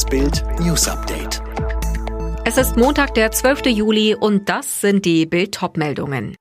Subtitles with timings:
[0.00, 1.42] Das Bild News Update.
[2.46, 3.66] Es ist Montag, der 12.
[3.66, 6.36] Juli und das sind die Bild-Top-Meldungen.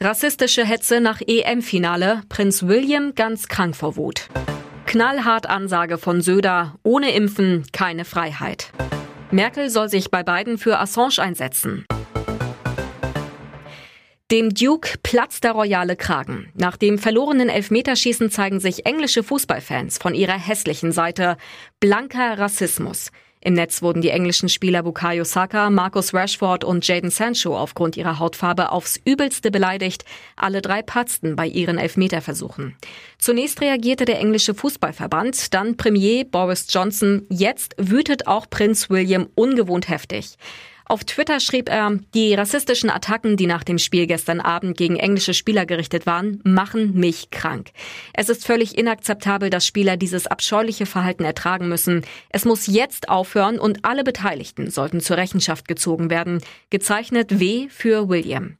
[0.00, 4.28] Rassistische Hetze nach EM-Finale, Prinz William ganz krank vor Wut.
[4.86, 8.70] Knallhart Ansage von Söder, ohne Impfen keine Freiheit.
[9.32, 11.84] Merkel soll sich bei beiden für Assange einsetzen.
[14.30, 16.50] Dem Duke platzt der royale Kragen.
[16.52, 21.38] Nach dem verlorenen Elfmeterschießen zeigen sich englische Fußballfans von ihrer hässlichen Seite.
[21.80, 23.10] Blanker Rassismus.
[23.40, 28.18] Im Netz wurden die englischen Spieler Bukayo Saka, Marcus Rashford und Jaden Sancho aufgrund ihrer
[28.18, 30.04] Hautfarbe aufs übelste beleidigt.
[30.36, 32.76] Alle drei patzten bei ihren Elfmeterversuchen.
[33.16, 37.24] Zunächst reagierte der englische Fußballverband, dann Premier Boris Johnson.
[37.30, 40.36] Jetzt wütet auch Prinz William ungewohnt heftig.
[40.90, 45.34] Auf Twitter schrieb er, die rassistischen Attacken, die nach dem Spiel gestern Abend gegen englische
[45.34, 47.72] Spieler gerichtet waren, machen mich krank.
[48.14, 52.06] Es ist völlig inakzeptabel, dass Spieler dieses abscheuliche Verhalten ertragen müssen.
[52.30, 56.40] Es muss jetzt aufhören und alle Beteiligten sollten zur Rechenschaft gezogen werden.
[56.70, 58.56] Gezeichnet W für William.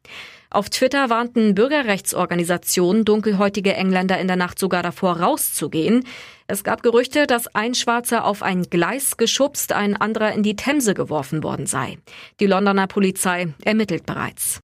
[0.50, 6.04] Auf Twitter warnten Bürgerrechtsorganisationen dunkelhäutige Engländer in der Nacht sogar davor rauszugehen.
[6.46, 10.94] Es gab Gerüchte, dass ein Schwarzer auf ein Gleis geschubst, ein anderer in die Themse
[10.94, 11.98] geworfen worden sei.
[12.41, 14.60] Die Londoner Polizei ermittelt bereits.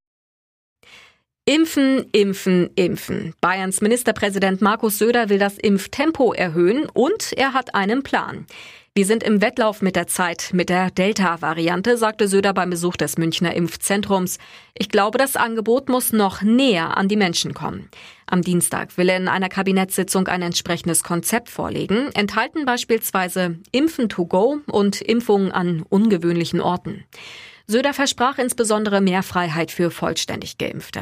[1.47, 3.35] Impfen, impfen, impfen.
[3.43, 8.47] Bayerns Ministerpräsident Markus Söder will das Impftempo erhöhen und er hat einen Plan.
[8.95, 13.19] Wir sind im Wettlauf mit der Zeit, mit der Delta-Variante, sagte Söder beim Besuch des
[13.19, 14.39] Münchner Impfzentrums.
[14.73, 17.91] Ich glaube, das Angebot muss noch näher an die Menschen kommen.
[18.25, 24.25] Am Dienstag will er in einer Kabinettssitzung ein entsprechendes Konzept vorlegen, enthalten beispielsweise Impfen to
[24.25, 27.05] go und Impfungen an ungewöhnlichen Orten.
[27.67, 31.01] Söder versprach insbesondere mehr Freiheit für vollständig Geimpfte.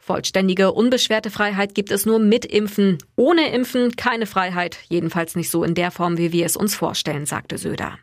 [0.00, 2.98] Vollständige, unbeschwerte Freiheit gibt es nur mit Impfen.
[3.14, 7.26] Ohne Impfen keine Freiheit, jedenfalls nicht so in der Form, wie wir es uns vorstellen,
[7.26, 7.98] sagte Söder.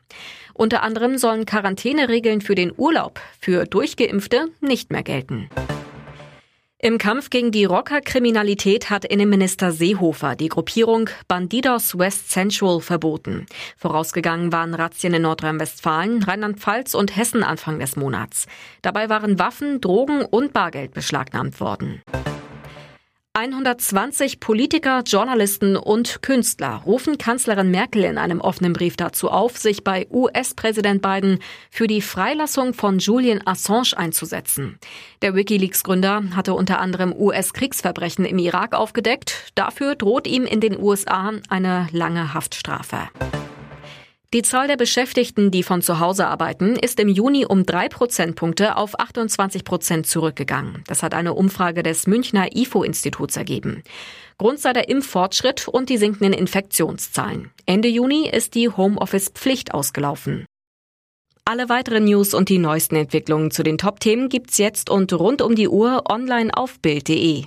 [0.53, 5.49] Unter anderem sollen Quarantäneregeln für den Urlaub für Durchgeimpfte nicht mehr gelten.
[6.87, 13.45] Im Kampf gegen die Rockerkriminalität hat Innenminister Seehofer die Gruppierung Bandidos West Central verboten.
[13.75, 18.47] Vorausgegangen waren Razzien in Nordrhein-Westfalen, Rheinland-Pfalz und Hessen Anfang des Monats.
[18.83, 22.01] Dabei waren Waffen, Drogen und Bargeld beschlagnahmt worden.
[23.37, 29.83] 120 Politiker, Journalisten und Künstler rufen Kanzlerin Merkel in einem offenen Brief dazu auf, sich
[29.83, 31.37] bei US-Präsident Biden
[31.69, 34.79] für die Freilassung von Julian Assange einzusetzen.
[35.21, 39.51] Der Wikileaks-Gründer hatte unter anderem US-Kriegsverbrechen im Irak aufgedeckt.
[39.53, 43.07] Dafür droht ihm in den USA eine lange Haftstrafe.
[44.33, 48.75] Die Zahl der Beschäftigten, die von zu Hause arbeiten, ist im Juni um drei Prozentpunkte
[48.75, 50.83] auf 28 Prozent zurückgegangen.
[50.85, 53.83] Das hat eine Umfrage des Münchner IFO-Instituts ergeben.
[54.37, 57.51] Grund sei der Impffortschritt und die sinkenden Infektionszahlen.
[57.65, 60.45] Ende Juni ist die Homeoffice-Pflicht ausgelaufen.
[61.45, 65.55] Alle weiteren News und die neuesten Entwicklungen zu den Top-Themen gibt's jetzt und rund um
[65.55, 67.45] die Uhr online auf Bild.de.